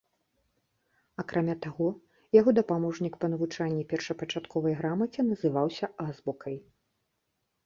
Акрамя 1.23 1.55
таго, 1.65 1.89
яго 2.39 2.49
дапаможнік 2.59 3.13
па 3.25 3.29
навучанні 3.35 3.85
першапачатковай 3.93 4.73
грамаце 4.81 5.21
называўся 5.31 5.85
азбукай. 6.07 6.57